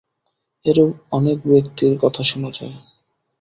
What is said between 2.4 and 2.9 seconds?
যায়।